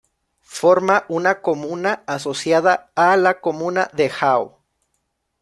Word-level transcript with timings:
Forma 0.59 1.05
una 1.09 1.41
comuna 1.41 2.01
asociada 2.07 2.91
a 2.95 3.15
la 3.17 3.39
comuna 3.39 3.87
de 3.93 4.11
Hao. 4.19 4.63